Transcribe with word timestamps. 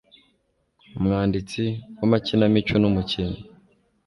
umwanditsi 0.97 1.63
w'amakinamico, 1.99 2.75
n'umukinnyi 2.79 3.41